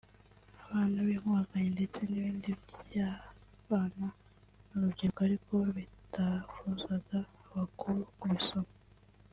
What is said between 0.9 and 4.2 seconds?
b’inkubaganyi ndetse n’ibindi by’abana